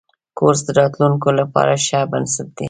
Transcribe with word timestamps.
کورس 0.37 0.61
د 0.65 0.69
راتلونکي 0.79 1.31
لپاره 1.39 1.73
ښه 1.85 1.99
بنسټ 2.11 2.47
دی. 2.55 2.59